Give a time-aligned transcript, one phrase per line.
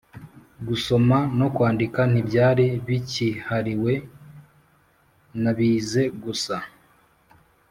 [0.67, 3.93] gusoma no kwandika ntibyari bikihariwe
[5.41, 6.55] nabize gusa